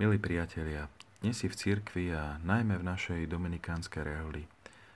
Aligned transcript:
Milí 0.00 0.16
priatelia, 0.16 0.88
dnes 1.20 1.36
si 1.36 1.44
v 1.44 1.52
cirkvi 1.52 2.08
a 2.16 2.40
najmä 2.40 2.80
v 2.80 2.88
našej 2.88 3.28
dominikánskej 3.28 4.00
reholi 4.00 4.48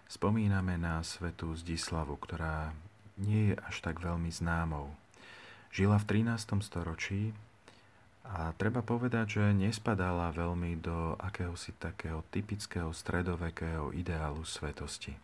spomíname 0.08 0.80
na 0.80 1.04
svetu 1.04 1.53
Zdislavu, 1.53 2.17
ktorá 2.17 2.73
nie 3.21 3.53
je 3.53 3.55
až 3.69 3.85
tak 3.85 4.01
veľmi 4.01 4.33
známou. 4.33 4.97
Žila 5.77 6.01
v 6.01 6.25
13. 6.25 6.57
storočí 6.65 7.37
a 8.25 8.57
treba 8.57 8.80
povedať, 8.80 9.45
že 9.45 9.53
nespadala 9.53 10.32
veľmi 10.32 10.80
do 10.80 11.21
akéhosi 11.21 11.77
takého 11.77 12.25
typického 12.32 12.89
stredovekého 12.89 13.93
ideálu 13.93 14.41
svetosti. 14.48 15.21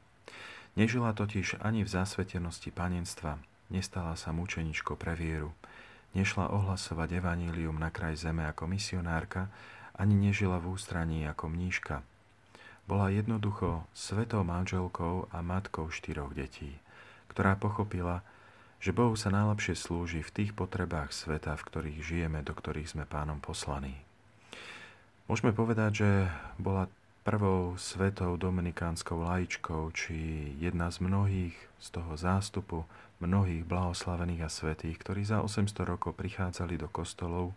Nežila 0.77 1.17
totiž 1.17 1.57
ani 1.65 1.89
v 1.89 1.93
zasvetenosti 1.97 2.69
panenstva, 2.69 3.41
nestala 3.73 4.13
sa 4.13 4.29
mučeničkou 4.29 5.01
pre 5.01 5.17
vieru, 5.17 5.57
nešla 6.15 6.51
ohlasovať 6.51 7.23
evanílium 7.23 7.79
na 7.79 7.89
kraj 7.95 8.19
zeme 8.19 8.47
ako 8.47 8.67
misionárka, 8.67 9.51
ani 9.95 10.17
nežila 10.17 10.59
v 10.59 10.75
ústraní 10.75 11.29
ako 11.29 11.53
mníška. 11.53 12.03
Bola 12.89 13.13
jednoducho 13.13 13.87
svetou 13.95 14.43
manželkou 14.43 15.31
a 15.31 15.39
matkou 15.45 15.93
štyroch 15.93 16.35
detí, 16.35 16.75
ktorá 17.31 17.55
pochopila, 17.55 18.27
že 18.81 18.97
Bohu 18.97 19.13
sa 19.15 19.29
najlepšie 19.29 19.77
slúži 19.77 20.25
v 20.25 20.35
tých 20.35 20.51
potrebách 20.57 21.13
sveta, 21.13 21.55
v 21.55 21.67
ktorých 21.69 22.01
žijeme, 22.01 22.41
do 22.41 22.57
ktorých 22.57 22.97
sme 22.97 23.05
pánom 23.05 23.39
poslaní. 23.39 23.95
Môžeme 25.31 25.55
povedať, 25.55 25.91
že 26.03 26.11
bola 26.59 26.91
prvou 27.21 27.77
svetou 27.77 28.41
dominikánskou 28.41 29.21
laičkou, 29.21 29.93
či 29.93 30.51
jedna 30.57 30.89
z 30.89 31.05
mnohých 31.05 31.57
z 31.81 31.89
toho 31.97 32.13
zástupu 32.17 32.85
mnohých 33.21 33.65
blahoslavených 33.69 34.45
a 34.45 34.51
svetých, 34.53 34.97
ktorí 35.01 35.25
za 35.25 35.45
800 35.45 35.85
rokov 35.85 36.17
prichádzali 36.17 36.81
do 36.81 36.89
kostolov 36.89 37.53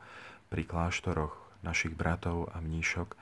pri 0.51 0.67
kláštoroch 0.67 1.63
našich 1.63 1.95
bratov 1.95 2.51
a 2.51 2.59
mníšok, 2.59 3.15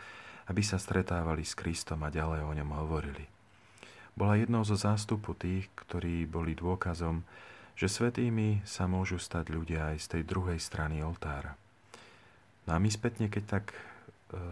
aby 0.49 0.61
sa 0.65 0.81
stretávali 0.81 1.45
s 1.45 1.53
Kristom 1.53 2.01
a 2.01 2.09
ďalej 2.09 2.41
o 2.41 2.51
ňom 2.53 2.69
hovorili. 2.73 3.29
Bola 4.17 4.37
jednou 4.41 4.65
zo 4.65 4.73
zástupu 4.73 5.37
tých, 5.37 5.69
ktorí 5.77 6.25
boli 6.25 6.57
dôkazom, 6.57 7.21
že 7.77 7.87
svetými 7.87 8.65
sa 8.65 8.89
môžu 8.89 9.21
stať 9.21 9.53
ľudia 9.53 9.93
aj 9.93 9.97
z 10.01 10.07
tej 10.17 10.23
druhej 10.25 10.57
strany 10.57 11.05
oltára. 11.05 11.55
No 12.65 12.77
a 12.77 12.81
my 12.81 12.89
spätne, 12.89 13.29
keď 13.29 13.61
tak 13.61 13.73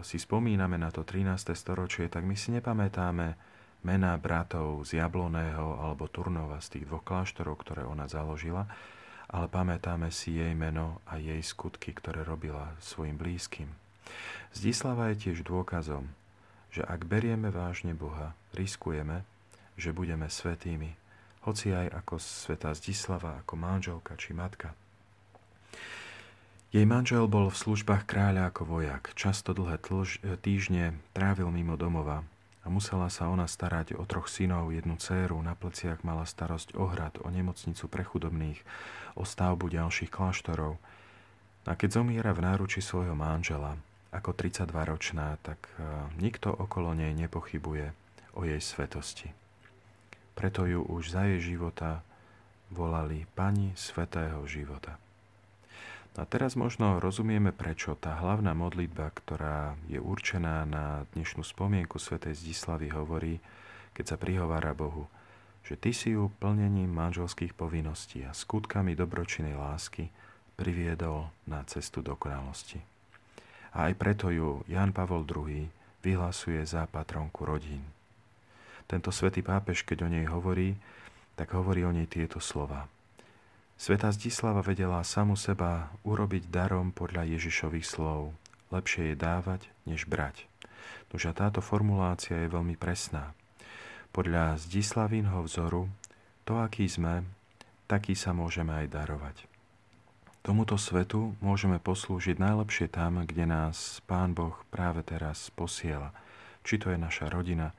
si 0.04 0.20
spomíname 0.20 0.76
na 0.76 0.92
to 0.92 1.04
13. 1.04 1.56
storočie, 1.56 2.12
tak 2.12 2.24
my 2.24 2.36
si 2.36 2.52
nepamätáme 2.52 3.36
mená 3.80 4.12
bratov 4.20 4.84
z 4.84 5.00
Jabloného 5.00 5.80
alebo 5.80 6.04
Turnova, 6.08 6.60
z 6.60 6.76
tých 6.76 6.84
dvoch 6.84 7.04
kláštorov, 7.04 7.64
ktoré 7.64 7.82
ona 7.88 8.04
založila, 8.04 8.68
ale 9.30 9.46
pamätáme 9.48 10.12
si 10.12 10.36
jej 10.36 10.52
meno 10.52 11.00
a 11.08 11.16
jej 11.16 11.40
skutky, 11.40 11.96
ktoré 11.96 12.26
robila 12.26 12.76
svojim 12.82 13.16
blízkym. 13.16 13.72
Zdislava 14.52 15.14
je 15.14 15.30
tiež 15.30 15.46
dôkazom, 15.46 16.10
že 16.74 16.82
ak 16.84 17.06
berieme 17.06 17.48
vážne 17.48 17.94
Boha, 17.94 18.34
riskujeme, 18.52 19.22
že 19.78 19.94
budeme 19.94 20.28
svetými, 20.28 20.92
hoci 21.46 21.72
aj 21.72 21.88
ako 22.04 22.20
sveta 22.20 22.76
Zdislava, 22.76 23.40
ako 23.40 23.54
manželka 23.56 24.12
či 24.20 24.36
matka. 24.36 24.76
Jej 26.70 26.86
manžel 26.86 27.26
bol 27.26 27.50
v 27.50 27.58
službách 27.58 28.06
kráľa 28.06 28.54
ako 28.54 28.78
vojak. 28.78 29.10
Často 29.18 29.50
dlhé 29.50 29.82
týždne 30.38 30.94
trávil 31.10 31.50
mimo 31.50 31.74
domova, 31.74 32.22
a 32.60 32.68
musela 32.68 33.08
sa 33.08 33.32
ona 33.32 33.48
starať 33.48 33.96
o 33.96 34.04
troch 34.04 34.28
synov, 34.28 34.68
jednu 34.68 35.00
dceru, 35.00 35.40
na 35.40 35.56
pleciach 35.56 36.04
mala 36.04 36.28
starosť 36.28 36.76
o 36.76 36.92
hrad, 36.92 37.16
o 37.24 37.28
nemocnicu 37.32 37.88
pre 37.88 38.04
chudobných, 38.04 38.60
o 39.16 39.24
stavbu 39.24 39.72
ďalších 39.72 40.12
kláštorov. 40.12 40.76
A 41.64 41.72
keď 41.76 42.00
zomiera 42.00 42.36
v 42.36 42.44
náruči 42.44 42.84
svojho 42.84 43.16
manžela, 43.16 43.80
ako 44.12 44.36
32-ročná, 44.36 45.40
tak 45.40 45.70
e, 45.78 45.86
nikto 46.18 46.50
okolo 46.50 46.92
nej 46.92 47.14
nepochybuje 47.14 47.94
o 48.36 48.42
jej 48.44 48.60
svetosti. 48.60 49.30
Preto 50.34 50.66
ju 50.66 50.82
už 50.84 51.14
za 51.14 51.30
jej 51.30 51.54
života 51.54 52.02
volali 52.68 53.24
Pani 53.38 53.72
Svetého 53.78 54.42
života. 54.44 54.98
A 56.18 56.26
teraz 56.26 56.58
možno 56.58 56.98
rozumieme, 56.98 57.54
prečo 57.54 57.94
tá 57.94 58.18
hlavná 58.18 58.50
modlitba, 58.50 59.14
ktorá 59.14 59.78
je 59.86 60.02
určená 60.02 60.66
na 60.66 61.06
dnešnú 61.14 61.46
spomienku 61.46 62.02
svätej 62.02 62.34
Zdislavy, 62.34 62.90
hovorí, 62.90 63.38
keď 63.94 64.04
sa 64.04 64.16
prihovára 64.18 64.74
Bohu, 64.74 65.06
že 65.62 65.78
Ty 65.78 65.94
si 65.94 66.18
ju 66.18 66.26
plnením 66.42 66.90
manželských 66.90 67.54
povinností 67.54 68.26
a 68.26 68.34
skutkami 68.34 68.98
dobročinej 68.98 69.54
lásky 69.54 70.10
priviedol 70.58 71.30
na 71.46 71.62
cestu 71.70 72.02
dokonalosti. 72.02 72.82
A 73.78 73.86
aj 73.86 73.94
preto 73.94 74.34
ju 74.34 74.66
Jan 74.66 74.90
Pavol 74.90 75.22
II 75.22 75.70
vyhlasuje 76.02 76.58
za 76.66 76.90
patronku 76.90 77.46
rodín. 77.46 77.86
Tento 78.90 79.14
svätý 79.14 79.46
pápež, 79.46 79.86
keď 79.86 80.04
o 80.04 80.08
nej 80.10 80.26
hovorí, 80.26 80.74
tak 81.38 81.54
hovorí 81.54 81.86
o 81.86 81.94
nej 81.94 82.10
tieto 82.10 82.42
slova– 82.42 82.90
Sveta 83.80 84.12
Zdislava 84.12 84.60
vedela 84.60 85.00
samu 85.00 85.40
seba 85.40 85.88
urobiť 86.04 86.52
darom 86.52 86.92
podľa 86.92 87.24
Ježišových 87.24 87.88
slov. 87.88 88.36
Lepšie 88.68 89.08
je 89.08 89.16
dávať, 89.16 89.72
než 89.88 90.04
brať. 90.04 90.44
Nože 91.08 91.32
táto 91.32 91.64
formulácia 91.64 92.44
je 92.44 92.52
veľmi 92.52 92.76
presná. 92.76 93.32
Podľa 94.12 94.60
Zdislavinho 94.60 95.40
vzoru, 95.48 95.88
to, 96.44 96.60
aký 96.60 96.92
sme, 96.92 97.24
taký 97.88 98.12
sa 98.12 98.36
môžeme 98.36 98.84
aj 98.84 98.92
darovať. 98.92 99.48
Tomuto 100.44 100.76
svetu 100.76 101.32
môžeme 101.40 101.80
poslúžiť 101.80 102.36
najlepšie 102.36 102.92
tam, 102.92 103.24
kde 103.24 103.48
nás 103.48 104.04
Pán 104.04 104.36
Boh 104.36 104.60
práve 104.68 105.00
teraz 105.08 105.48
posiela. 105.56 106.12
Či 106.68 106.84
to 106.84 106.92
je 106.92 107.00
naša 107.00 107.32
rodina, 107.32 107.72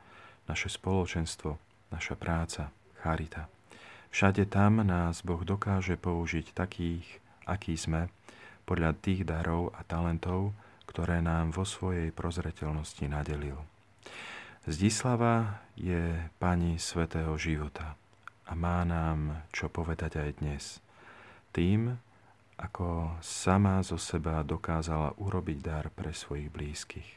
naše 0.49 0.65
spoločenstvo, 0.65 1.61
naša 1.93 2.17
práca, 2.17 2.73
charita. 3.05 3.60
Všade 4.11 4.43
tam 4.51 4.83
nás 4.83 5.23
Boh 5.23 5.39
dokáže 5.39 5.95
použiť 5.95 6.51
takých, 6.51 7.07
akí 7.47 7.79
sme, 7.79 8.11
podľa 8.67 8.91
tých 8.99 9.23
darov 9.23 9.71
a 9.71 9.87
talentov, 9.87 10.51
ktoré 10.83 11.23
nám 11.23 11.55
vo 11.55 11.63
svojej 11.63 12.11
prozreteľnosti 12.11 13.07
nadelil. 13.07 13.55
Zdislava 14.67 15.63
je 15.79 16.27
pani 16.43 16.75
svetého 16.75 17.31
života 17.39 17.95
a 18.43 18.51
má 18.51 18.83
nám 18.83 19.47
čo 19.55 19.71
povedať 19.71 20.19
aj 20.19 20.29
dnes. 20.43 20.63
Tým, 21.55 21.95
ako 22.59 23.15
sama 23.23 23.79
zo 23.79 23.95
seba 23.95 24.43
dokázala 24.43 25.15
urobiť 25.23 25.57
dar 25.63 25.87
pre 25.87 26.11
svojich 26.11 26.51
blízkych. 26.51 27.09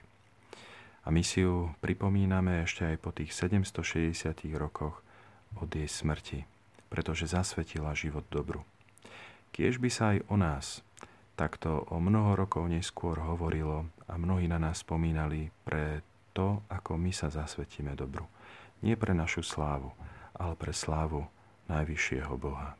A 1.04 1.10
my 1.10 1.26
si 1.26 1.42
ju 1.42 1.74
pripomíname 1.82 2.62
ešte 2.62 2.86
aj 2.86 2.96
po 3.02 3.10
tých 3.10 3.34
760 3.34 4.30
rokoch 4.54 5.02
od 5.58 5.68
jej 5.68 5.90
smrti 5.90 6.53
pretože 6.94 7.26
zasvetila 7.26 7.90
život 7.98 8.22
dobru. 8.30 8.62
Kiež 9.50 9.82
by 9.82 9.90
sa 9.90 10.14
aj 10.14 10.18
o 10.30 10.36
nás 10.38 10.66
takto 11.34 11.82
o 11.90 11.98
mnoho 11.98 12.38
rokov 12.38 12.70
neskôr 12.70 13.18
hovorilo 13.18 13.90
a 14.06 14.14
mnohí 14.14 14.46
na 14.46 14.62
nás 14.62 14.86
spomínali 14.86 15.50
pre 15.66 16.06
to, 16.30 16.62
ako 16.70 16.94
my 16.94 17.10
sa 17.10 17.26
zasvetíme 17.34 17.98
dobru. 17.98 18.30
Nie 18.86 18.94
pre 18.94 19.10
našu 19.10 19.42
slávu, 19.42 19.90
ale 20.38 20.54
pre 20.54 20.70
slávu 20.70 21.26
najvyššieho 21.66 22.34
Boha. 22.38 22.78